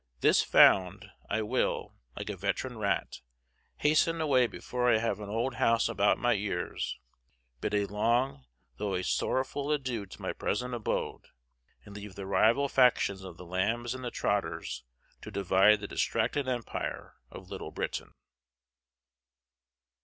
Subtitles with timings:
[0.21, 3.19] This found, I will, like a veteran rat,
[3.77, 6.97] hasten away before I have an old house about my ears,
[7.59, 8.43] bid a long,
[8.77, 11.27] though a sorrowful adieu to my present abode,
[11.85, 14.83] and leave the rival factions of the Lambs and the Trotters
[15.21, 18.15] to divide the distracted empire of LITTLE BRITAIN.